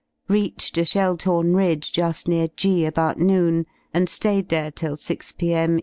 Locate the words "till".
4.71-4.95